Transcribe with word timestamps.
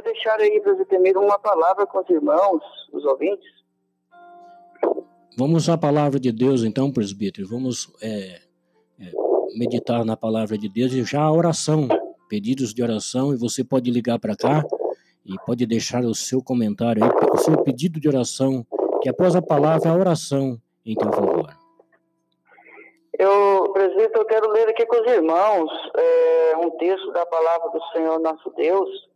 poderia 0.00 0.02
deixar 0.02 0.40
aí, 0.40 0.60
presbítero, 0.60 1.20
uma 1.20 1.38
palavra 1.38 1.86
com 1.86 2.00
os 2.00 2.10
irmãos, 2.10 2.62
os 2.92 3.04
ouvintes? 3.04 3.48
Vamos 5.36 5.68
à 5.68 5.78
palavra 5.78 6.18
de 6.18 6.32
Deus, 6.32 6.64
então, 6.64 6.92
presbítero. 6.92 7.46
Vamos 7.48 7.92
é, 8.02 8.40
é, 8.98 9.12
meditar 9.56 10.04
na 10.04 10.16
palavra 10.16 10.58
de 10.58 10.68
Deus 10.68 10.92
e 10.92 11.04
já 11.04 11.22
a 11.22 11.32
oração, 11.32 11.88
pedidos 12.28 12.74
de 12.74 12.82
oração, 12.82 13.32
e 13.32 13.36
você 13.36 13.62
pode 13.62 13.90
ligar 13.90 14.18
para 14.18 14.36
cá 14.36 14.64
e 15.24 15.34
pode 15.46 15.66
deixar 15.66 16.02
o 16.04 16.14
seu 16.14 16.42
comentário 16.42 17.04
aí, 17.04 17.10
o 17.32 17.38
seu 17.38 17.62
pedido 17.62 18.00
de 18.00 18.08
oração, 18.08 18.66
que 19.02 19.08
após 19.08 19.36
a 19.36 19.42
palavra, 19.42 19.90
a 19.90 19.96
oração 19.96 20.58
em 20.84 20.94
teu 20.94 21.12
favor. 21.12 21.56
Eu, 23.18 23.70
presidente, 23.72 24.16
eu 24.16 24.24
quero 24.24 24.50
ler 24.50 24.68
aqui 24.68 24.86
com 24.86 24.96
os 24.96 25.12
irmãos 25.12 25.70
é, 25.94 26.56
um 26.56 26.70
texto 26.78 27.12
da 27.12 27.26
palavra 27.26 27.68
do 27.68 27.82
Senhor 27.92 28.18
nosso 28.18 28.50
Deus, 28.56 29.09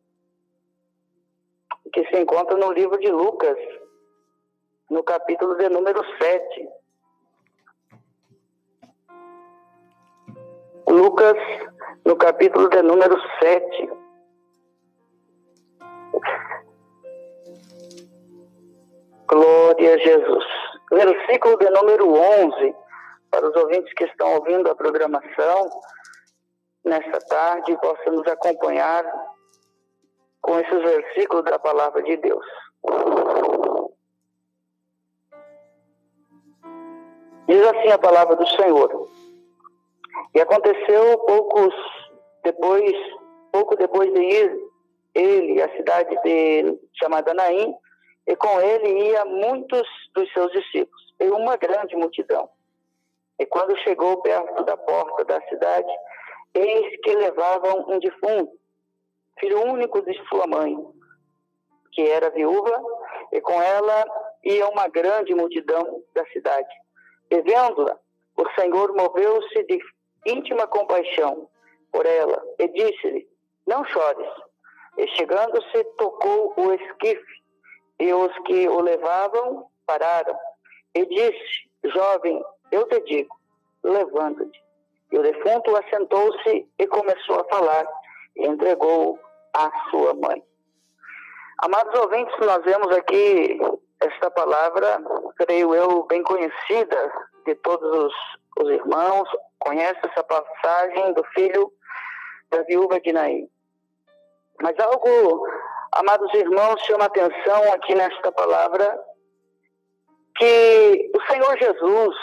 que 1.95 2.05
se 2.07 2.21
encontra 2.21 2.57
no 2.57 2.73
livro 2.73 2.99
de 2.99 3.09
Lucas, 3.09 3.57
no 4.91 5.05
capítulo 5.05 5.55
de 5.55 5.71
número 5.71 6.03
7. 6.21 6.68
Lucas, 10.89 11.37
no 12.04 12.17
capítulo 12.17 12.68
de 12.68 12.82
número 12.82 13.17
7. 13.39 13.91
Glória 19.29 19.95
a 19.95 19.99
Jesus. 19.99 20.45
Versículo 20.90 21.57
de 21.59 21.71
número 21.71 22.13
11 22.13 22.75
para 23.31 23.49
os 23.49 23.57
ouvintes 23.57 23.93
que 23.95 24.04
estão 24.04 24.35
ouvindo 24.35 24.68
a 24.68 24.75
programação 24.75 25.71
nesta 26.85 27.18
tarde, 27.21 27.76
possam 27.79 28.15
nos 28.15 28.26
acompanhar 28.26 29.04
com 30.44 30.61
esses 30.61 30.82
versículos 30.82 31.43
da 31.46 31.58
palavra 31.58 32.03
de 32.03 32.19
Deus. 32.19 32.47
Diz 37.48 37.67
assim 37.67 37.91
a 37.91 37.98
palavra 37.98 38.36
do 38.36 38.47
Senhor. 38.48 39.09
E 40.34 40.41
aconteceu 40.41 41.19
poucos 41.20 41.75
depois, 42.42 42.92
pouco 43.51 43.75
depois 43.75 44.12
de 44.12 44.20
ir 44.20 44.64
ele 45.14 45.62
à 45.62 45.77
cidade 45.77 46.14
de 46.23 46.79
chamada 46.92 47.33
Naim, 47.33 47.75
e 48.27 48.36
com 48.36 48.61
ele 48.61 49.08
ia 49.08 49.25
muitos 49.25 49.89
dos 50.14 50.31
seus 50.34 50.53
discípulos, 50.53 51.14
e 51.20 51.29
uma 51.31 51.56
grande 51.56 51.97
multidão. 51.97 52.51
E 53.39 53.47
quando 53.47 53.79
chegou 53.79 54.20
perto 54.20 54.62
da 54.64 54.77
porta 54.77 55.25
da 55.25 55.41
cidade, 55.48 55.92
eis 56.53 57.01
que 57.03 57.17
levavam 57.17 57.86
um 57.89 57.98
defunto, 57.98 58.53
filho 59.39 59.63
único 59.67 60.03
de 60.03 60.15
sua 60.29 60.47
mãe, 60.47 60.77
que 61.93 62.03
era 62.03 62.31
viúva, 62.31 62.83
e 63.33 63.41
com 63.41 63.61
ela 63.61 64.05
ia 64.45 64.69
uma 64.69 64.89
grande 64.89 65.35
multidão 65.35 66.03
da 66.15 66.25
cidade. 66.27 66.75
E 67.31 67.41
vendo-a, 67.43 67.99
o 68.37 68.61
Senhor 68.61 68.95
moveu-se 68.95 69.63
de 69.65 69.79
íntima 70.27 70.67
compaixão 70.67 71.49
por 71.93 72.07
ela 72.07 72.43
e 72.59 72.69
disse-lhe: 72.69 73.29
Não 73.67 73.85
chores. 73.85 74.29
E 74.97 75.09
chegando-se, 75.09 75.85
tocou 75.97 76.55
o 76.57 76.73
esquife, 76.73 77.43
e 77.98 78.13
os 78.13 78.33
que 78.47 78.69
o 78.69 78.81
levavam 78.81 79.67
pararam. 79.87 80.37
E 80.95 81.05
disse: 81.07 81.69
Jovem, 81.85 82.43
eu 82.71 82.87
te 82.89 83.01
digo, 83.01 83.35
levanta-te. 83.83 84.63
E 85.13 85.19
o 85.19 85.23
defunto 85.23 85.77
assentou-se 85.77 86.69
e 86.79 86.87
começou 86.87 87.41
a 87.41 87.45
falar, 87.45 87.87
entregou 88.37 89.19
a 89.55 89.71
sua 89.91 90.15
mãe. 90.15 90.43
Amados 91.59 91.99
ouvintes, 92.01 92.35
nós 92.41 92.63
vemos 92.65 92.95
aqui 92.97 93.59
esta 94.01 94.31
palavra, 94.31 95.01
creio 95.37 95.75
eu, 95.75 96.05
bem 96.05 96.23
conhecida 96.23 97.13
de 97.47 97.55
todos 97.57 97.91
os, 97.91 98.15
os 98.59 98.70
irmãos, 98.70 99.29
conhece 99.61 99.98
essa 100.03 100.23
passagem 100.25 101.13
do 101.14 101.25
filho 101.35 101.73
da 102.51 102.63
viúva 102.63 103.01
de 103.01 103.13
Naí. 103.13 103.48
Mas 104.61 104.79
algo, 104.79 105.47
amados 105.92 106.33
irmãos, 106.35 106.81
chama 106.83 107.07
atenção 107.07 107.73
aqui 107.73 107.95
nesta 107.95 108.31
palavra, 108.33 108.98
que 110.37 111.11
o 111.14 111.33
Senhor 111.33 111.57
Jesus, 111.58 112.17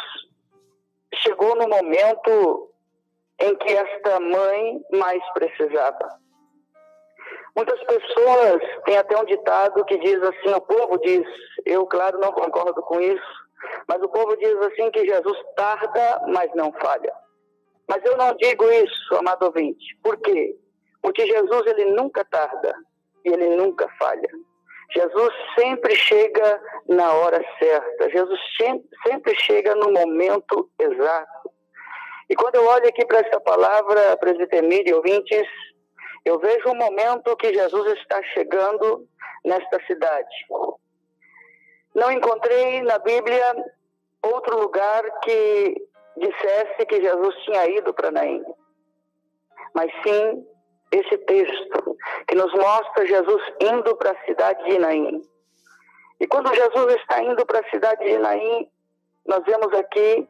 chegou 1.16 1.56
no 1.56 1.68
momento 1.68 2.71
em 3.42 3.56
que 3.56 3.74
esta 3.74 4.20
mãe 4.20 4.82
mais 4.92 5.22
precisava. 5.34 6.20
Muitas 7.56 7.84
pessoas 7.84 8.62
têm 8.86 8.98
até 8.98 9.18
um 9.20 9.26
ditado 9.26 9.84
que 9.86 9.98
diz 9.98 10.22
assim: 10.22 10.54
o 10.56 10.62
povo 10.62 10.98
diz, 11.00 11.28
eu, 11.66 11.86
claro, 11.86 12.20
não 12.20 12.32
concordo 12.32 12.82
com 12.84 13.00
isso, 13.02 13.42
mas 13.88 14.02
o 14.02 14.10
povo 14.10 14.38
diz 14.38 14.56
assim 14.58 14.90
que 14.92 15.06
Jesus 15.06 15.38
tarda, 15.56 16.22
mas 16.28 16.50
não 16.56 16.72
falha. 16.74 17.14
Mas 17.90 18.04
eu 18.06 18.16
não 18.16 18.34
digo 18.38 18.64
isso, 18.72 19.16
amado 19.16 19.44
ouvinte. 19.48 19.98
Por 20.02 20.18
quê? 20.18 20.56
Porque 21.02 21.26
Jesus 21.26 21.68
ele 21.68 21.86
nunca 21.92 22.24
tarda 22.24 22.74
e 23.26 23.34
ele 23.34 23.56
nunca 23.56 23.90
falha. 24.00 24.30
Jesus 24.94 25.34
sempre 25.58 25.96
chega 25.96 26.62
na 26.88 27.14
hora 27.14 27.44
certa, 27.60 28.10
Jesus 28.10 28.40
sempre 29.08 29.36
chega 29.36 29.74
no 29.76 29.92
momento 29.92 30.70
exato. 30.80 31.41
E 32.32 32.36
quando 32.36 32.56
eu 32.56 32.66
olho 32.66 32.88
aqui 32.88 33.06
para 33.06 33.20
essa 33.20 33.42
palavra, 33.42 34.16
presbítero 34.16 34.66
e 34.88 34.94
ouvintes, 34.94 35.46
eu 36.24 36.40
vejo 36.40 36.70
um 36.70 36.76
momento 36.76 37.36
que 37.36 37.54
Jesus 37.54 38.00
está 38.00 38.24
chegando 38.24 39.06
nesta 39.44 39.86
cidade. 39.86 40.34
Não 41.94 42.10
encontrei 42.10 42.84
na 42.84 43.00
Bíblia 43.00 43.54
outro 44.24 44.62
lugar 44.62 45.04
que 45.20 45.76
dissesse 46.16 46.86
que 46.86 47.02
Jesus 47.02 47.36
tinha 47.44 47.68
ido 47.68 47.94
para 47.94 48.12
Naim. 48.12 48.46
Mas 49.74 49.92
sim 50.02 50.48
esse 50.90 51.18
texto 51.18 51.98
que 52.30 52.36
nos 52.36 52.54
mostra 52.54 53.08
Jesus 53.08 53.44
indo 53.60 53.94
para 53.98 54.12
a 54.12 54.26
cidade 54.26 54.64
de 54.72 54.80
Naim. 54.80 55.22
E 56.18 56.28
quando 56.28 56.56
Jesus 56.56 56.96
está 56.96 57.22
indo 57.22 57.46
para 57.46 57.60
a 57.60 57.70
cidade 57.70 58.06
de 58.06 58.18
Naim, 58.18 58.72
nós 59.26 59.44
vemos 59.44 59.74
aqui 59.74 60.26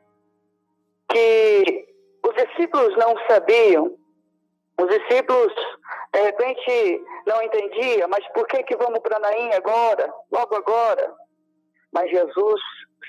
que 1.07 1.90
discípulos 2.47 2.95
não 2.97 3.15
sabiam, 3.27 3.97
os 4.79 4.87
discípulos 4.87 5.53
de 6.13 6.21
repente 6.21 7.03
não 7.25 7.41
entendiam, 7.41 8.07
mas 8.09 8.25
por 8.33 8.47
que 8.47 8.63
que 8.63 8.75
vamos 8.75 8.99
para 8.99 9.19
Naim 9.19 9.53
agora, 9.53 10.13
logo 10.31 10.55
agora? 10.55 11.13
Mas 11.91 12.09
Jesus 12.09 12.61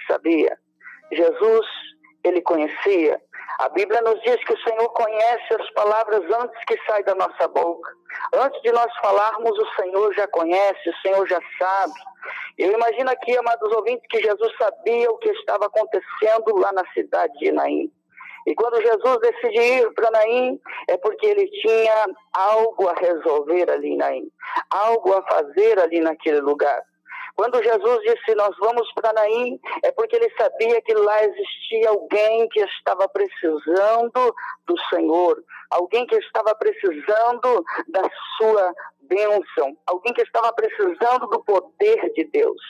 sabia, 0.06 0.56
Jesus 1.12 1.66
ele 2.24 2.40
conhecia, 2.42 3.20
a 3.58 3.68
Bíblia 3.68 4.00
nos 4.02 4.20
diz 4.22 4.42
que 4.44 4.54
o 4.54 4.62
Senhor 4.62 4.88
conhece 4.90 5.54
as 5.54 5.70
palavras 5.70 6.22
antes 6.40 6.64
que 6.64 6.76
saem 6.86 7.04
da 7.04 7.14
nossa 7.14 7.48
boca. 7.48 7.92
Antes 8.34 8.60
de 8.62 8.72
nós 8.72 8.92
falarmos, 9.00 9.56
o 9.58 9.74
Senhor 9.80 10.12
já 10.14 10.26
conhece, 10.28 10.88
o 10.88 10.96
Senhor 10.96 11.26
já 11.28 11.40
sabe. 11.58 11.94
Eu 12.58 12.72
imagino 12.72 13.10
aqui, 13.10 13.36
amados 13.36 13.72
ouvintes, 13.72 14.06
que 14.08 14.20
Jesus 14.20 14.52
sabia 14.56 15.10
o 15.10 15.18
que 15.18 15.28
estava 15.30 15.66
acontecendo 15.66 16.56
lá 16.56 16.72
na 16.72 16.84
cidade 16.92 17.32
de 17.38 17.52
Naim. 17.52 17.92
E 18.46 18.54
quando 18.54 18.80
Jesus 18.80 19.18
decidiu 19.20 19.62
ir 19.62 19.94
para 19.94 20.10
Naim, 20.10 20.60
é 20.88 20.96
porque 20.96 21.26
ele 21.26 21.48
tinha 21.48 22.06
algo 22.32 22.88
a 22.88 22.94
resolver 22.94 23.70
ali 23.70 23.90
em 23.90 23.96
Naim, 23.96 24.30
algo 24.70 25.14
a 25.14 25.22
fazer 25.22 25.78
ali 25.78 26.00
naquele 26.00 26.40
lugar. 26.40 26.82
Quando 27.34 27.62
Jesus 27.62 28.00
disse 28.02 28.34
nós 28.34 28.54
vamos 28.58 28.92
para 28.94 29.12
Naim, 29.12 29.58
é 29.82 29.90
porque 29.92 30.16
ele 30.16 30.30
sabia 30.36 30.80
que 30.82 30.92
lá 30.92 31.24
existia 31.24 31.88
alguém 31.88 32.48
que 32.48 32.60
estava 32.60 33.08
precisando 33.08 34.34
do 34.66 34.78
Senhor, 34.90 35.42
alguém 35.70 36.06
que 36.06 36.16
estava 36.16 36.54
precisando 36.54 37.64
da 37.88 38.02
sua 38.36 38.74
bênção, 39.02 39.76
alguém 39.86 40.12
que 40.12 40.22
estava 40.22 40.52
precisando 40.52 41.26
do 41.28 41.42
poder 41.44 42.12
de 42.14 42.24
Deus. 42.24 42.60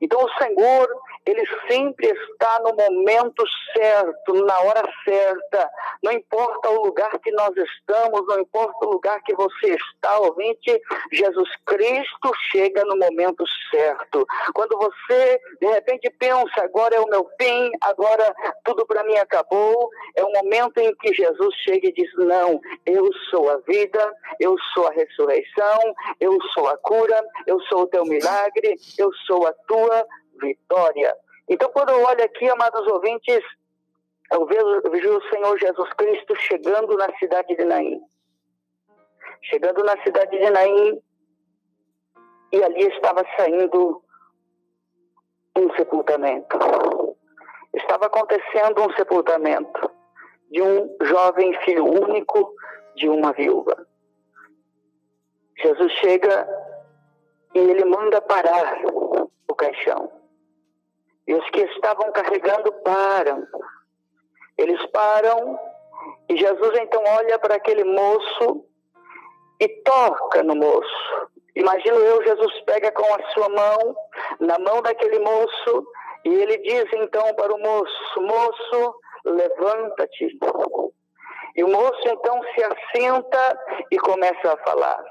Então 0.00 0.24
o 0.24 0.32
Senhor, 0.42 0.88
ele 1.28 1.44
sempre 1.68 2.08
está 2.08 2.60
no 2.60 2.74
momento 2.74 3.44
certo, 3.74 4.32
na 4.44 4.58
hora 4.60 4.82
certa. 5.04 5.70
Não 6.02 6.12
importa 6.12 6.70
o 6.70 6.86
lugar 6.86 7.18
que 7.18 7.30
nós 7.32 7.54
estamos, 7.54 8.26
não 8.26 8.40
importa 8.40 8.86
o 8.86 8.92
lugar 8.92 9.22
que 9.22 9.34
você 9.34 9.74
está, 9.74 10.18
ouvinte, 10.20 10.80
Jesus 11.12 11.48
Cristo 11.66 12.32
chega 12.50 12.82
no 12.84 12.96
momento 12.96 13.44
certo. 13.70 14.26
Quando 14.54 14.78
você 14.78 15.40
de 15.60 15.66
repente 15.66 16.08
pensa, 16.18 16.62
agora 16.62 16.94
é 16.94 17.00
o 17.00 17.08
meu 17.08 17.28
fim, 17.40 17.70
agora 17.82 18.34
tudo 18.64 18.86
para 18.86 19.04
mim 19.04 19.16
acabou, 19.16 19.90
é 20.16 20.24
o 20.24 20.32
momento 20.32 20.78
em 20.78 20.94
que 20.96 21.12
Jesus 21.12 21.54
chega 21.56 21.88
e 21.88 21.92
diz: 21.92 22.10
"Não, 22.16 22.58
eu 22.86 23.12
sou 23.30 23.50
a 23.50 23.58
vida, 23.58 24.16
eu 24.40 24.56
sou 24.72 24.86
a 24.86 24.92
ressurreição, 24.92 25.94
eu 26.20 26.38
sou 26.54 26.68
a 26.68 26.78
cura, 26.78 27.22
eu 27.46 27.60
sou 27.62 27.82
o 27.82 27.86
teu 27.86 28.04
milagre, 28.06 28.76
eu 28.96 29.12
sou 29.26 29.46
a 29.46 29.52
tua 29.66 30.06
vitória. 30.40 31.14
Então, 31.48 31.70
quando 31.70 31.90
eu 31.90 32.02
olho 32.02 32.24
aqui, 32.24 32.48
amados 32.48 32.86
ouvintes, 32.86 33.42
eu 34.32 34.44
vejo, 34.46 34.80
eu 34.84 34.90
vejo 34.90 35.16
o 35.16 35.28
Senhor 35.30 35.58
Jesus 35.58 35.92
Cristo 35.94 36.34
chegando 36.36 36.96
na 36.96 37.14
cidade 37.18 37.56
de 37.56 37.64
Naim. 37.64 38.00
Chegando 39.42 39.82
na 39.84 39.96
cidade 40.02 40.36
de 40.38 40.50
Naim, 40.50 41.00
e 42.52 42.62
ali 42.62 42.88
estava 42.88 43.24
saindo 43.36 44.02
um 45.56 45.72
sepultamento. 45.74 46.56
Estava 47.74 48.06
acontecendo 48.06 48.82
um 48.82 48.92
sepultamento 48.94 49.90
de 50.50 50.62
um 50.62 50.96
jovem 51.02 51.52
filho 51.64 51.84
único 51.84 52.54
de 52.96 53.08
uma 53.08 53.32
viúva. 53.32 53.86
Jesus 55.60 55.92
chega 55.94 56.48
e 57.54 57.58
ele 57.58 57.84
manda 57.84 58.20
parar 58.20 58.80
o 59.48 59.54
caixão. 59.54 60.17
Estavam 61.88 62.12
carregando 62.12 62.70
param. 62.82 63.48
Eles 64.58 64.84
param 64.90 65.58
e 66.28 66.36
Jesus 66.36 66.78
então 66.80 67.02
olha 67.16 67.38
para 67.38 67.54
aquele 67.54 67.82
moço 67.82 68.62
e 69.58 69.66
toca 69.84 70.42
no 70.42 70.54
moço. 70.54 71.28
Imagino 71.56 71.96
eu, 71.96 72.22
Jesus 72.24 72.60
pega 72.66 72.92
com 72.92 73.14
a 73.14 73.32
sua 73.32 73.48
mão, 73.48 73.96
na 74.38 74.58
mão 74.58 74.82
daquele 74.82 75.18
moço, 75.18 75.86
e 76.26 76.34
ele 76.34 76.58
diz 76.58 76.84
então 76.92 77.34
para 77.34 77.54
o 77.54 77.58
moço: 77.58 78.20
Moço, 78.20 78.94
levanta-te. 79.24 80.38
E 81.56 81.64
o 81.64 81.68
moço 81.68 82.02
então 82.04 82.38
se 82.54 82.64
assenta 82.64 83.58
e 83.90 83.96
começa 83.96 84.52
a 84.52 84.58
falar. 84.58 85.02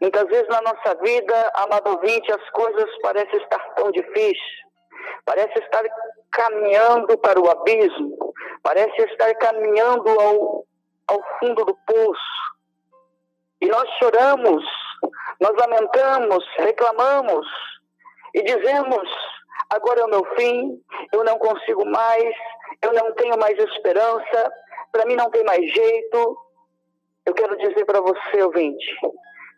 Muitas 0.00 0.28
vezes 0.28 0.48
na 0.48 0.62
nossa 0.62 0.94
vida, 1.02 1.52
amado 1.56 1.90
ouvinte, 1.90 2.30
as 2.30 2.50
coisas 2.50 2.88
parecem 3.02 3.42
estar 3.42 3.74
tão 3.74 3.90
difíceis, 3.90 4.62
parece 5.24 5.58
estar 5.58 5.84
caminhando 6.30 7.16
para 7.18 7.40
o 7.40 7.50
abismo, 7.50 8.34
parece 8.62 9.02
estar 9.02 9.34
caminhando 9.36 10.08
ao, 10.08 10.64
ao 11.08 11.38
fundo 11.38 11.64
do 11.64 11.76
poço. 11.86 12.52
E 13.60 13.66
nós 13.66 13.88
choramos, 13.98 14.64
nós 15.40 15.52
lamentamos, 15.56 16.44
reclamamos 16.58 17.46
e 18.34 18.42
dizemos: 18.42 19.08
agora 19.70 20.00
é 20.00 20.04
o 20.04 20.10
meu 20.10 20.24
fim, 20.36 20.82
eu 21.12 21.22
não 21.24 21.38
consigo 21.38 21.84
mais, 21.84 22.34
eu 22.82 22.92
não 22.92 23.12
tenho 23.14 23.38
mais 23.38 23.58
esperança, 23.58 24.52
para 24.90 25.06
mim 25.06 25.14
não 25.14 25.30
tem 25.30 25.44
mais 25.44 25.64
jeito. 25.72 26.38
Eu 27.24 27.34
quero 27.34 27.56
dizer 27.56 27.84
para 27.84 28.00
você, 28.00 28.42
ouvinte, 28.42 28.96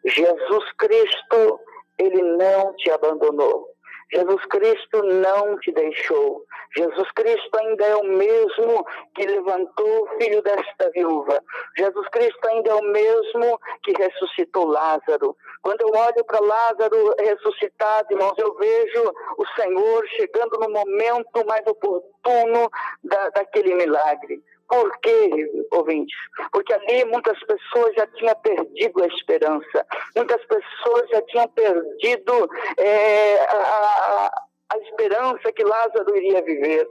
Jesus 0.04 0.72
Cristo, 0.72 1.60
ele 1.98 2.22
não 2.22 2.74
te 2.76 2.90
abandonou. 2.90 3.73
Jesus 4.14 4.44
Cristo 4.46 5.02
não 5.02 5.58
te 5.58 5.72
deixou. 5.72 6.44
Jesus 6.76 7.10
Cristo 7.12 7.58
ainda 7.58 7.84
é 7.84 7.96
o 7.96 8.04
mesmo 8.04 8.86
que 9.14 9.26
levantou 9.26 10.02
o 10.04 10.18
filho 10.18 10.40
desta 10.40 10.90
viúva. 10.90 11.42
Jesus 11.76 12.08
Cristo 12.08 12.48
ainda 12.48 12.70
é 12.70 12.74
o 12.74 12.82
mesmo 12.82 13.58
que 13.82 13.92
ressuscitou 13.92 14.66
Lázaro. 14.66 15.36
Quando 15.62 15.80
eu 15.80 15.88
olho 15.88 16.24
para 16.26 16.40
Lázaro 16.40 17.14
ressuscitado, 17.18 18.12
irmãos, 18.12 18.38
eu 18.38 18.54
vejo 18.54 19.12
o 19.36 19.46
Senhor 19.60 20.06
chegando 20.08 20.60
no 20.60 20.70
momento 20.70 21.46
mais 21.46 21.66
oportuno 21.66 22.70
da, 23.02 23.30
daquele 23.30 23.74
milagre. 23.74 24.42
Por 24.74 24.98
quê, 24.98 25.30
ouvintes? 25.70 26.16
Porque 26.50 26.72
ali 26.72 27.04
muitas 27.04 27.38
pessoas 27.44 27.94
já 27.94 28.08
tinham 28.08 28.34
perdido 28.34 29.04
a 29.04 29.06
esperança, 29.06 29.86
muitas 30.16 30.44
pessoas 30.46 31.08
já 31.10 31.22
tinham 31.22 31.46
perdido 31.50 32.50
é, 32.76 33.36
a, 33.44 34.30
a 34.72 34.78
esperança 34.78 35.52
que 35.52 35.62
Lázaro 35.62 36.16
iria 36.16 36.42
viver. 36.42 36.88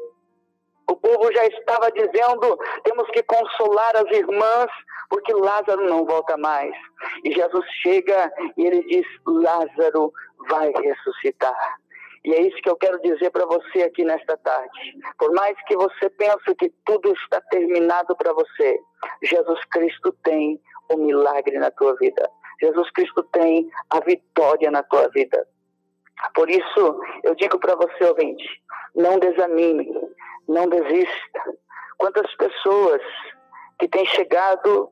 O 0.90 0.96
povo 0.96 1.30
já 1.34 1.46
estava 1.46 1.92
dizendo: 1.92 2.58
temos 2.86 3.10
que 3.10 3.22
consolar 3.24 3.98
as 3.98 4.10
irmãs, 4.16 4.72
porque 5.10 5.34
Lázaro 5.34 5.84
não 5.84 6.06
volta 6.06 6.38
mais. 6.38 6.74
E 7.26 7.34
Jesus 7.34 7.66
chega 7.82 8.32
e 8.58 8.66
ele 8.66 8.82
diz: 8.84 9.06
Lázaro 9.28 10.14
vai 10.50 10.72
ressuscitar. 10.72 11.83
E 12.26 12.34
é 12.34 12.42
isso 12.42 12.58
que 12.62 12.70
eu 12.70 12.76
quero 12.78 13.02
dizer 13.02 13.30
para 13.32 13.46
você 13.46 13.84
aqui 13.84 14.06
nesta 14.06 14.38
tarde. 14.38 14.98
Por 15.18 15.34
mais 15.34 15.58
que 15.66 15.76
você 15.76 16.10
pense 16.10 16.56
que 16.56 16.70
tudo 16.86 17.12
está 17.14 17.42
terminado 17.42 18.16
para 18.16 18.32
você, 18.34 18.80
Jesus 19.24 19.60
Cristo 19.66 20.14
tem 20.24 20.60
o 20.90 20.96
um 20.96 21.06
milagre 21.06 21.58
na 21.58 21.70
tua 21.72 21.96
vida. 21.96 22.30
Jesus 22.62 22.90
Cristo 22.92 23.24
tem 23.24 23.70
a 23.90 24.00
vitória 24.00 24.72
na 24.72 24.84
tua 24.84 25.10
vida. 25.10 25.46
Por 26.34 26.50
isso, 26.50 27.02
eu 27.24 27.36
digo 27.36 27.60
para 27.60 27.76
você, 27.76 28.06
ouvinte, 28.06 28.48
não 28.96 29.20
desanime, 29.20 29.92
não 30.48 30.70
desista. 30.70 31.42
Quantas 31.98 32.34
pessoas 32.36 33.02
que 33.80 33.88
têm 33.90 34.06
chegado 34.06 34.90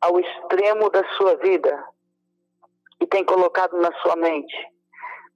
ao 0.00 0.20
extremo 0.20 0.90
da 0.90 1.04
sua 1.16 1.36
vida 1.36 1.84
e 3.00 3.06
têm 3.06 3.24
colocado 3.24 3.76
na 3.78 3.92
sua 4.00 4.14
mente, 4.14 4.54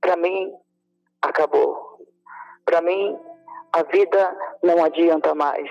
para 0.01 0.17
mim, 0.17 0.53
acabou. 1.27 1.99
Para 2.65 2.81
mim, 2.81 3.19
a 3.73 3.83
vida 3.83 4.37
não 4.63 4.85
adianta 4.85 5.35
mais. 5.35 5.71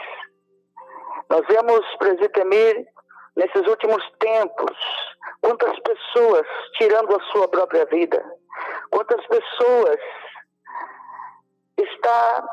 Nós 1.29 1.45
vemos, 1.47 1.83
Presitemir, 1.97 2.85
nesses 3.35 3.67
últimos 3.67 4.03
tempos, 4.19 4.77
quantas 5.41 5.77
pessoas 5.79 6.45
tirando 6.77 7.15
a 7.15 7.23
sua 7.31 7.47
própria 7.47 7.85
vida, 7.85 8.23
quantas 8.91 9.25
pessoas 9.27 9.99
está 11.77 12.47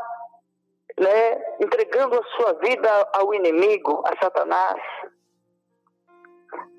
né, 0.98 1.43
entregando 1.60 2.19
a 2.19 2.25
sua 2.37 2.52
vida 2.55 3.08
ao 3.12 3.32
inimigo, 3.34 4.02
a 4.06 4.16
Satanás, 4.22 4.81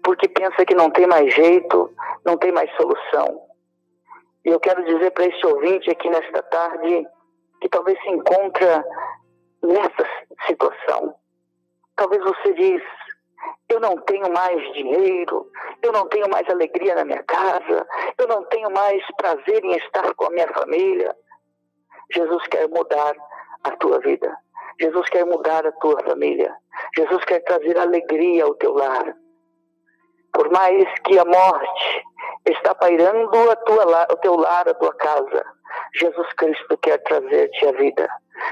porque 0.04 0.28
pensa 0.28 0.66
que 0.66 0.76
não 0.76 0.92
tem 0.92 1.08
mais 1.08 1.34
jeito, 1.34 1.94
não 2.26 2.38
tem 2.38 2.52
mais 2.52 2.69
solução. 2.76 3.53
E 4.45 4.50
eu 4.50 4.60
quero 4.60 4.84
dizer 4.84 5.12
para 5.12 5.25
esse 5.25 5.45
ouvinte 5.45 5.90
aqui 5.90 6.10
nesta 6.10 6.44
tarde 6.44 7.07
que 7.62 7.69
talvez 7.69 8.00
se 8.01 8.10
encontra 8.10 8.84
nessa 9.62 10.06
situação. 10.48 11.16
Talvez 11.95 12.22
você 12.24 12.54
diz, 12.54 12.81
eu 13.69 13.80
não 13.80 13.98
tenho 14.00 14.31
mais 14.31 14.74
dinheiro, 14.74 15.50
eu 15.81 15.92
não 15.92 16.07
tenho 16.10 16.30
mais 16.30 16.48
alegria 16.50 16.95
na 16.95 17.06
minha 17.06 17.24
casa, 17.24 17.88
eu 18.18 18.28
não 18.28 18.44
tenho 18.45 18.69
mais 18.72 19.01
prazer 19.16 19.63
em 19.63 19.75
estar 19.78 20.13
com 20.16 20.25
a 20.25 20.30
minha 20.30 20.48
família. 20.50 21.16
Jesus 22.13 22.45
quer 22.48 22.68
mudar 22.68 23.16
a 23.63 23.72
tua 23.78 24.00
vida. 24.00 24.36
Jesus 24.80 25.07
quer 25.10 25.25
mudar 25.25 25.66
a 25.66 25.72
tua 25.74 26.04
família. 26.04 26.54
Jesus 26.95 27.24
quer 27.25 27.40
trazer 27.42 27.78
alegria 27.78 28.44
ao 28.44 28.56
teu 28.56 28.74
lar. 28.74 29.16
Por 30.34 30.51
mais 30.51 30.86
que 31.06 31.18
a 31.18 31.25
morte 31.25 32.04
está 32.45 32.75
pairando 32.75 33.51
a 33.51 33.56
tua, 33.56 34.07
o 34.12 34.18
teu 34.18 34.36
lar, 34.36 34.68
a 34.68 34.73
tua 34.73 34.94
casa, 34.95 35.45
Jesus 35.95 36.28
Cristo 36.33 36.78
quer 36.78 36.97
trazer-te 37.04 37.68
a 37.68 37.71
vida. 37.73 38.09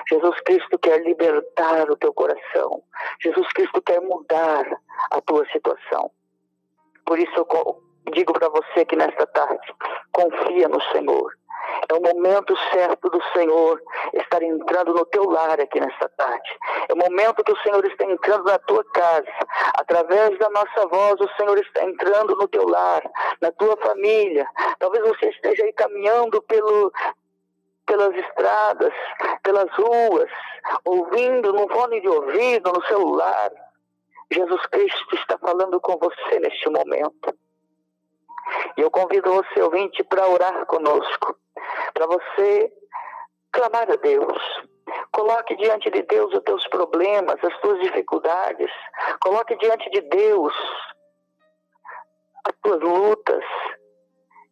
Jesus 0.09 0.39
Cristo 0.41 0.77
quer 0.79 1.01
libertar 1.01 1.89
o 1.89 1.97
teu 1.97 2.13
coração. 2.13 2.83
Jesus 3.21 3.47
Cristo 3.53 3.81
quer 3.81 3.99
mudar 4.01 4.65
a 5.11 5.21
tua 5.21 5.45
situação. 5.51 6.11
Por 7.05 7.19
isso 7.19 7.33
eu 7.35 7.81
digo 8.13 8.33
para 8.33 8.49
você 8.49 8.85
que 8.85 8.95
nesta 8.95 9.25
tarde, 9.27 9.73
confia 10.11 10.67
no 10.67 10.81
Senhor. 10.91 11.33
É 11.89 11.93
o 11.93 12.01
momento 12.01 12.55
certo 12.71 13.09
do 13.09 13.21
Senhor 13.33 13.81
estar 14.13 14.41
entrando 14.41 14.93
no 14.93 15.05
teu 15.05 15.29
lar 15.29 15.59
aqui 15.59 15.79
nesta 15.79 16.09
tarde. 16.09 16.57
É 16.89 16.93
o 16.93 16.97
momento 16.97 17.43
que 17.43 17.51
o 17.51 17.61
Senhor 17.61 17.83
está 17.85 18.05
entrando 18.05 18.45
na 18.45 18.59
tua 18.59 18.83
casa. 18.85 19.31
Através 19.75 20.37
da 20.37 20.49
nossa 20.49 20.87
voz, 20.87 21.19
o 21.19 21.29
Senhor 21.37 21.57
está 21.59 21.83
entrando 21.83 22.35
no 22.35 22.47
teu 22.47 22.67
lar, 22.67 23.01
na 23.41 23.51
tua 23.51 23.75
família. 23.77 24.45
Talvez 24.79 25.03
você 25.07 25.29
esteja 25.29 25.63
aí 25.63 25.73
caminhando 25.73 26.41
pelo, 26.43 26.91
pelas 27.85 28.15
estradas, 28.15 28.93
pelas 29.43 29.69
ruas, 29.73 30.29
ouvindo 30.85 31.51
no 31.51 31.67
fone 31.67 31.99
de 32.01 32.07
ouvido, 32.07 32.71
no 32.71 32.85
celular. 32.85 33.51
Jesus 34.31 34.65
Cristo 34.67 35.15
está 35.15 35.37
falando 35.37 35.79
com 35.81 35.97
você 35.97 36.39
neste 36.39 36.69
momento. 36.69 37.35
E 38.77 38.81
eu 38.81 38.91
convido 38.91 39.33
você, 39.33 39.61
ouvinte, 39.61 40.03
para 40.03 40.27
orar 40.27 40.65
conosco 40.65 41.35
para 41.93 42.07
você 42.07 42.71
clamar 43.51 43.89
a 43.91 43.95
Deus. 43.95 44.41
Coloque 45.11 45.55
diante 45.55 45.89
de 45.91 46.01
Deus 46.03 46.33
os 46.33 46.43
teus 46.43 46.67
problemas, 46.67 47.37
as 47.43 47.59
tuas 47.61 47.79
dificuldades. 47.81 48.71
Coloque 49.21 49.55
diante 49.57 49.89
de 49.89 50.01
Deus 50.01 50.53
as 52.45 52.55
tuas 52.63 52.81
lutas. 52.81 53.43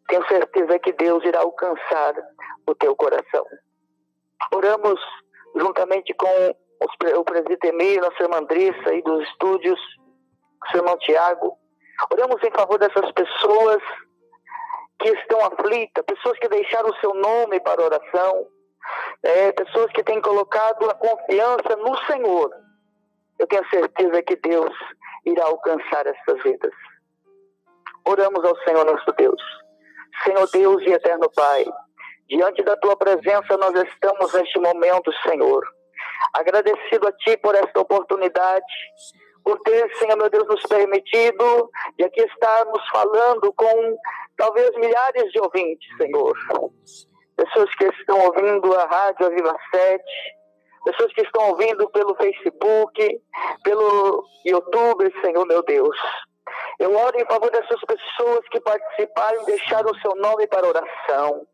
Tenho 0.08 0.28
certeza 0.28 0.80
que 0.80 0.94
Deus 0.94 1.24
irá 1.24 1.40
alcançar 1.40 2.16
o 2.68 2.76
teu 2.76 2.96
coração. 2.96 3.46
Oramos 4.54 5.00
juntamente 5.56 6.14
com 6.14 6.56
o 7.16 7.24
presbítero 7.24 7.76
Emílio, 7.76 8.02
nossa 8.02 8.24
irmã 8.24 8.38
Andressa 8.38 8.94
e 8.94 9.02
dos 9.02 9.28
estúdios, 9.28 9.80
seu 10.72 10.80
irmão 10.80 10.98
Tiago. 11.00 11.59
Oramos 12.12 12.42
em 12.44 12.52
favor 12.52 12.80
dessas 12.80 13.12
pessoas 13.12 13.82
que 15.00 15.10
estão 15.10 15.46
aflitas, 15.46 16.04
pessoas 16.06 16.38
que 16.40 16.50
deixaram 16.50 16.90
o 16.90 16.96
seu 16.96 17.14
nome 17.14 17.60
para 17.62 17.84
oração, 17.84 18.48
é, 19.24 19.52
pessoas 19.52 19.92
que 19.92 20.04
têm 20.04 20.22
colocado 20.22 20.90
a 20.90 20.96
confiança 20.96 21.76
no 21.78 21.98
Senhor. 22.06 22.52
Eu 23.38 23.48
tenho 23.48 23.68
certeza 23.70 24.22
que 24.24 24.36
Deus 24.38 24.74
irá 25.26 25.46
alcançar 25.46 26.06
essas 26.06 26.44
vidas. 26.44 26.74
Oramos 28.06 28.44
ao 28.44 28.58
Senhor 28.64 28.86
nosso 28.86 29.12
Deus. 29.14 29.42
Senhor 30.24 30.50
Deus 30.52 30.82
e 30.84 30.92
eterno 30.92 31.30
Pai, 31.34 31.66
diante 32.28 32.64
da 32.64 32.76
tua 32.78 32.98
presença 32.98 33.58
nós 33.58 33.74
estamos 33.88 34.34
neste 34.34 34.60
momento, 34.60 35.12
Senhor. 35.24 35.64
Agradecido 36.34 37.08
a 37.08 37.12
ti 37.14 37.38
por 37.38 37.56
esta 37.56 37.80
oportunidade, 37.80 38.74
por 39.44 39.60
ter, 39.62 39.90
Senhor 39.96 40.18
meu 40.18 40.30
Deus, 40.30 40.48
nos 40.48 40.62
permitido 40.64 41.70
de 41.98 42.06
aqui 42.06 42.22
estarmos 42.22 42.82
falando 42.90 43.54
com 43.54 43.98
talvez 44.38 44.76
milhares 44.78 45.32
de 45.32 45.40
ouvintes, 45.40 45.88
Senhor. 45.98 46.36
Pessoas 47.36 47.74
que 47.76 47.86
estão 47.86 48.20
ouvindo 48.26 48.76
a 48.76 48.86
Rádio 48.86 49.26
Aviva 49.26 49.56
7, 49.74 50.04
pessoas 50.86 51.14
que 51.14 51.22
estão 51.22 51.50
ouvindo 51.50 51.90
pelo 51.90 52.16
Facebook, 52.16 53.22
pelo 53.64 54.26
YouTube, 54.46 55.14
Senhor 55.22 55.46
meu 55.46 55.64
Deus. 55.64 55.98
Eu 56.80 56.96
oro 56.96 57.20
em 57.20 57.26
favor 57.26 57.52
dessas 57.52 57.80
pessoas 57.82 58.48
que 58.50 58.60
participaram 58.62 59.42
e 59.44 59.46
deixaram 59.46 59.92
o 59.92 60.00
seu 60.00 60.16
nome 60.16 60.48
para 60.48 60.68
oração. 60.68 61.46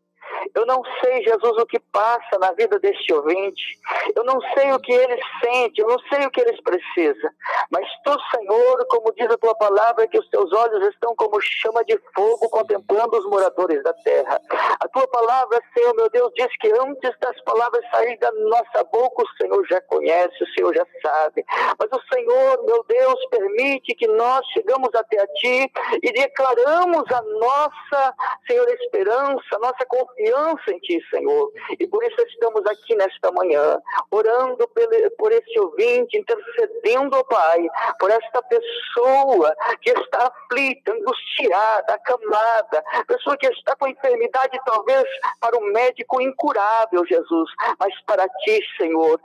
Eu 0.54 0.64
não 0.66 0.82
sei, 1.00 1.22
Jesus, 1.22 1.56
o 1.58 1.66
que 1.66 1.78
passa 1.78 2.38
na 2.38 2.52
vida 2.52 2.78
deste 2.78 3.12
ouvinte. 3.12 3.78
Eu 4.14 4.24
não 4.24 4.40
sei 4.54 4.72
o 4.72 4.80
que 4.80 4.92
ele 4.92 5.20
sente, 5.42 5.80
eu 5.80 5.88
não 5.88 5.98
sei 6.10 6.26
o 6.26 6.30
que 6.30 6.40
eles 6.40 6.60
precisam. 6.62 7.30
Mas 7.70 7.86
tu, 8.04 8.16
Senhor, 8.34 8.86
como 8.88 9.12
diz 9.14 9.30
a 9.30 9.38
tua 9.38 9.54
palavra, 9.54 10.06
que 10.08 10.18
os 10.18 10.28
teus 10.30 10.52
olhos 10.52 10.86
estão 10.88 11.14
como 11.16 11.40
chama 11.40 11.84
de 11.84 11.98
fogo 12.14 12.48
contemplando 12.48 13.18
os 13.18 13.26
moradores 13.26 13.82
da 13.82 13.92
terra. 13.94 14.40
A 14.80 14.88
tua 14.88 15.06
palavra, 15.08 15.60
Senhor, 15.74 15.94
meu 15.94 16.08
Deus, 16.10 16.32
diz 16.34 16.48
que 16.58 16.72
antes 16.72 17.18
das 17.20 17.40
palavras 17.42 17.84
saírem 17.90 18.18
da 18.18 18.32
nossa 18.32 18.84
boca, 18.90 19.22
o 19.22 19.36
Senhor 19.36 19.66
já 19.68 19.80
conhece, 19.82 20.42
o 20.42 20.48
Senhor 20.54 20.74
já 20.74 20.86
sabe. 21.02 21.44
Mas 21.78 21.90
o 21.92 22.14
Senhor, 22.14 22.64
meu 22.64 22.84
Deus, 22.84 23.26
permite 23.30 23.94
que 23.94 24.06
nós 24.06 24.44
chegamos 24.52 24.94
até 24.94 25.20
a 25.20 25.26
ti 25.26 25.70
e 26.02 26.12
declaramos 26.12 27.04
a 27.12 27.22
nossa, 27.22 28.14
Senhor, 28.46 28.66
esperança, 28.68 29.44
a 29.54 29.58
nossa 29.58 29.84
confiança 29.86 30.15
confiança 30.16 30.70
em 30.70 30.78
Ti, 30.78 31.00
Senhor. 31.10 31.52
E 31.78 31.86
por 31.86 32.02
isso 32.04 32.20
estamos 32.22 32.64
aqui 32.66 32.94
nesta 32.94 33.30
manhã, 33.32 33.78
orando 34.10 34.68
por 35.18 35.32
esse 35.32 35.58
ouvinte, 35.58 36.16
intercedendo, 36.18 37.24
Pai, 37.24 37.66
por 37.98 38.10
esta 38.10 38.42
pessoa 38.42 39.54
que 39.82 39.90
está 39.90 40.26
aflita, 40.26 40.92
angustiada, 40.92 41.94
acamada, 41.94 42.84
pessoa 43.06 43.36
que 43.36 43.46
está 43.48 43.76
com 43.76 43.88
enfermidade, 43.88 44.58
talvez 44.64 45.04
para 45.40 45.56
o 45.56 45.72
médico 45.72 46.20
incurável, 46.20 47.04
Jesus, 47.06 47.50
mas 47.78 47.94
para 48.04 48.28
Ti, 48.28 48.60
Senhor, 48.76 49.20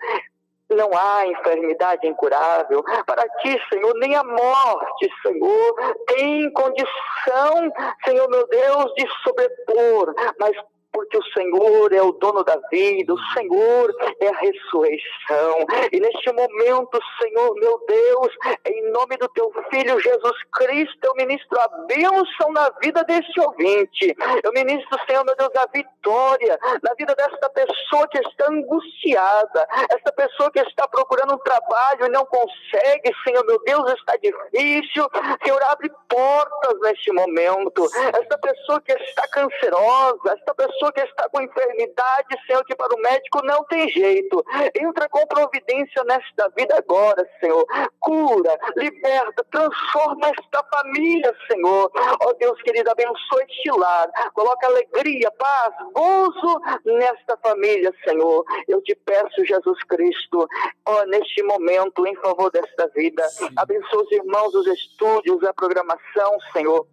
não 0.69 0.89
há 0.97 1.27
enfermidade 1.27 2.07
incurável. 2.07 2.81
Para 3.05 3.27
ti, 3.39 3.59
Senhor, 3.69 3.93
nem 3.95 4.15
a 4.15 4.23
morte, 4.23 5.09
Senhor, 5.21 5.95
tem 6.07 6.49
condição, 6.53 7.71
Senhor 8.05 8.29
meu 8.29 8.47
Deus, 8.47 8.93
de 8.93 9.05
sobrepor. 9.21 10.13
Mas 10.39 10.55
porque 11.01 11.17
o 11.17 11.23
Senhor 11.33 11.91
é 11.93 12.01
o 12.01 12.11
dono 12.11 12.43
da 12.43 12.57
vida, 12.69 13.11
o 13.11 13.19
Senhor 13.33 13.95
é 14.19 14.27
a 14.27 14.37
ressurreição. 14.37 15.65
E 15.91 15.99
neste 15.99 16.31
momento, 16.31 16.99
Senhor, 17.19 17.55
meu 17.55 17.83
Deus, 17.87 18.29
em 18.65 18.91
nome 18.91 19.17
do 19.17 19.27
teu 19.29 19.51
Filho 19.71 19.99
Jesus 19.99 20.43
Cristo, 20.53 20.99
eu 21.03 21.15
ministro 21.15 21.59
a 21.59 21.67
bênção 21.87 22.51
na 22.51 22.69
vida 22.83 23.03
deste 23.03 23.39
ouvinte. 23.41 24.15
Eu 24.43 24.51
ministro, 24.53 24.99
Senhor, 25.07 25.25
meu 25.25 25.35
Deus, 25.35 25.49
a 25.55 25.65
vitória 25.73 26.59
na 26.83 26.93
vida 26.93 27.15
desta 27.15 27.49
pessoa 27.49 28.07
que 28.07 28.19
está 28.19 28.51
angustiada, 28.51 29.67
esta 29.89 30.11
pessoa 30.11 30.51
que 30.51 30.59
está 30.59 30.87
procurando 30.87 31.33
um 31.33 31.39
trabalho 31.39 32.05
e 32.05 32.09
não 32.09 32.25
consegue, 32.27 33.11
Senhor, 33.23 33.43
meu 33.47 33.59
Deus, 33.63 33.91
está 33.93 34.17
difícil. 34.17 35.09
Senhor, 35.43 35.63
abre 35.63 35.91
portas 36.07 36.79
neste 36.81 37.11
momento. 37.11 37.89
Esta 38.13 38.37
pessoa 38.37 38.79
que 38.81 38.91
está 38.91 39.27
cancerosa, 39.29 40.33
esta 40.33 40.53
pessoa 40.53 40.90
que 40.91 41.01
está 41.01 41.29
com 41.29 41.41
enfermidade, 41.41 42.37
Senhor, 42.45 42.63
que 42.65 42.75
para 42.75 42.93
o 42.93 43.01
médico 43.01 43.43
não 43.43 43.63
tem 43.65 43.89
jeito. 43.89 44.43
Entra 44.79 45.07
com 45.09 45.25
providência 45.27 46.03
nesta 46.03 46.49
vida 46.49 46.77
agora, 46.77 47.27
Senhor. 47.39 47.65
Cura, 47.99 48.57
liberta, 48.75 49.45
transforma 49.51 50.27
esta 50.27 50.63
família, 50.63 51.35
Senhor. 51.49 51.91
Ó 51.95 52.29
oh, 52.29 52.33
Deus 52.33 52.61
querido, 52.61 52.89
abençoe 52.89 53.43
este 53.49 53.71
lar. 53.71 54.09
Coloca 54.33 54.67
alegria, 54.67 55.31
paz, 55.31 55.73
gozo 55.93 56.61
nesta 56.85 57.37
família, 57.37 57.93
Senhor. 58.03 58.43
Eu 58.67 58.81
te 58.81 58.95
peço, 58.95 59.45
Jesus 59.45 59.83
Cristo, 59.83 60.47
ó, 60.85 61.01
oh, 61.01 61.05
neste 61.05 61.43
momento, 61.43 62.05
em 62.05 62.15
favor 62.15 62.51
desta 62.51 62.87
vida. 62.89 63.27
Abençoe 63.55 64.03
os 64.03 64.11
irmãos 64.11 64.51
dos 64.51 64.67
estúdios, 64.67 65.43
a 65.43 65.53
programação, 65.53 66.37
Senhor. 66.53 66.87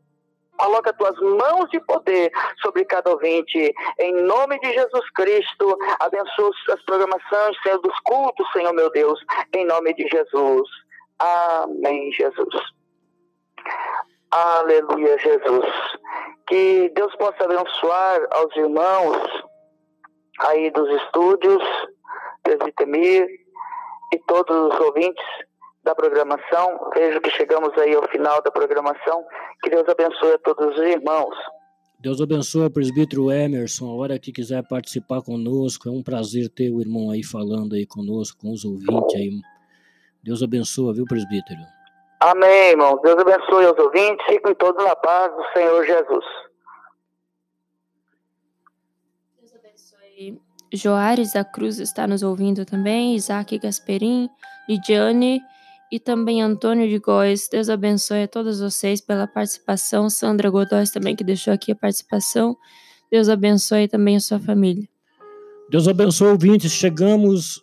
Coloca 0.58 0.92
tuas 0.92 1.16
mãos 1.20 1.70
de 1.70 1.80
poder 1.80 2.30
sobre 2.60 2.84
cada 2.84 3.10
ouvinte. 3.10 3.72
Em 3.98 4.12
nome 4.22 4.58
de 4.60 4.72
Jesus 4.72 5.10
Cristo, 5.12 5.78
abençoa 6.00 6.50
as 6.72 6.82
programações, 6.84 7.56
Senhor, 7.62 7.78
dos 7.80 7.98
cultos, 8.00 8.50
Senhor 8.52 8.72
meu 8.72 8.90
Deus. 8.90 9.20
Em 9.54 9.64
nome 9.64 9.94
de 9.94 10.06
Jesus. 10.08 10.68
Amém, 11.18 12.12
Jesus. 12.12 12.54
Aleluia, 14.30 15.18
Jesus. 15.18 15.66
Que 16.48 16.90
Deus 16.94 17.14
possa 17.16 17.44
abençoar 17.44 18.20
aos 18.32 18.54
irmãos 18.56 19.16
aí 20.40 20.70
dos 20.70 20.88
estúdios, 21.02 21.62
Presbitemir 22.42 23.28
e 24.12 24.18
todos 24.26 24.72
os 24.72 24.80
ouvintes 24.80 25.24
da 25.82 25.94
programação. 25.94 26.90
Vejo 26.94 27.20
que 27.20 27.30
chegamos 27.30 27.76
aí 27.78 27.94
ao 27.94 28.08
final 28.08 28.42
da 28.42 28.50
programação. 28.50 29.24
Que 29.62 29.70
Deus 29.70 29.88
abençoe 29.88 30.32
a 30.32 30.38
todos 30.38 30.76
os 30.76 30.82
irmãos. 30.82 31.34
Deus 32.00 32.20
abençoe 32.20 32.66
o 32.66 32.70
presbítero 32.70 33.30
Emerson. 33.30 33.90
A 33.90 33.94
hora 33.94 34.18
que 34.18 34.30
quiser 34.30 34.62
participar 34.68 35.20
conosco, 35.20 35.88
é 35.88 35.92
um 35.92 36.02
prazer 36.02 36.48
ter 36.48 36.70
o 36.70 36.80
irmão 36.80 37.10
aí 37.10 37.24
falando 37.24 37.74
aí 37.74 37.86
conosco, 37.86 38.40
com 38.40 38.52
os 38.52 38.64
ouvintes 38.64 39.16
aí. 39.16 39.40
Deus 40.22 40.42
abençoe, 40.42 40.94
viu, 40.94 41.04
presbítero? 41.06 41.60
Amém, 42.20 42.70
irmão. 42.70 43.00
Deus 43.02 43.16
abençoe 43.18 43.66
os 43.66 43.78
ouvintes. 43.78 44.24
Fiquem 44.26 44.54
todos 44.54 44.84
na 44.84 44.94
paz 44.94 45.34
do 45.34 45.42
Senhor 45.52 45.84
Jesus. 45.84 46.24
Deus 49.40 49.54
abençoe. 49.54 50.40
Joares 50.72 51.32
da 51.32 51.44
Cruz 51.44 51.78
está 51.80 52.06
nos 52.06 52.22
ouvindo 52.22 52.64
também. 52.64 53.16
Isaac 53.16 53.58
Gasperim, 53.58 54.28
Lidiane 54.68 55.40
e 55.90 55.98
também 55.98 56.42
Antônio 56.42 56.88
de 56.88 56.98
Góes. 56.98 57.48
Deus 57.50 57.68
abençoe 57.68 58.22
a 58.22 58.28
todos 58.28 58.60
vocês 58.60 59.00
pela 59.00 59.26
participação. 59.26 60.10
Sandra 60.10 60.50
Godóis 60.50 60.90
também, 60.90 61.16
que 61.16 61.24
deixou 61.24 61.52
aqui 61.52 61.72
a 61.72 61.76
participação. 61.76 62.56
Deus 63.10 63.28
abençoe 63.28 63.88
também 63.88 64.16
a 64.16 64.20
sua 64.20 64.38
família. 64.38 64.88
Deus 65.70 65.88
abençoe, 65.88 66.28
ouvintes. 66.28 66.72
Chegamos 66.72 67.62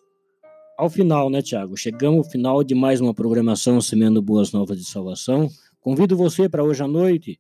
ao 0.77 0.89
final, 0.89 1.29
né, 1.29 1.41
Tiago? 1.41 1.77
Chegamos 1.77 2.25
ao 2.25 2.31
final 2.31 2.63
de 2.63 2.75
mais 2.75 2.99
uma 2.99 3.13
programação 3.13 3.79
Semendo 3.79 4.21
Boas 4.21 4.51
Novas 4.51 4.77
de 4.77 4.85
Salvação. 4.85 5.49
Convido 5.79 6.17
você 6.17 6.49
para 6.49 6.63
hoje 6.63 6.83
à 6.83 6.87
noite. 6.87 7.39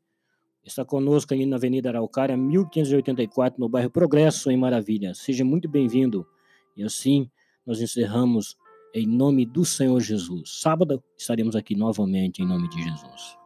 Está 0.63 0.83
conosco 0.83 1.33
aí 1.33 1.45
na 1.45 1.57
Avenida 1.57 1.89
Araucária, 1.89 2.35
1584, 2.35 3.59
no 3.59 3.69
bairro 3.69 3.89
Progresso, 3.89 4.49
em 4.49 4.57
Maravilha. 4.57 5.13
Seja 5.13 5.45
muito 5.45 5.69
bem-vindo. 5.69 6.25
E 6.75 6.83
assim 6.83 7.29
nós 7.65 7.81
encerramos 7.81 8.55
em 8.95 9.05
nome 9.05 9.45
do 9.45 9.65
Senhor 9.65 9.99
Jesus. 9.99 10.61
Sábado 10.61 11.03
estaremos 11.17 11.53
aqui 11.53 11.75
novamente 11.75 12.41
em 12.41 12.47
nome 12.47 12.69
de 12.69 12.81
Jesus. 12.81 13.37